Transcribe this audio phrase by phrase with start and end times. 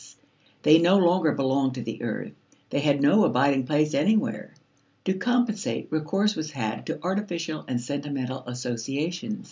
[0.63, 2.31] They no longer belonged to the earth;
[2.71, 4.55] they had no abiding place anywhere.
[5.05, 9.39] To compensate, recourse was had to artificial and sentimental associations.